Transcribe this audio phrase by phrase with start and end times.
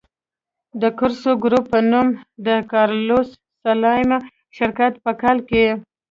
[0.81, 2.07] د کورسو ګروپ په نوم
[2.47, 3.29] د کارلوس
[3.63, 4.11] سلایم
[4.57, 5.65] شرکت په کال کې.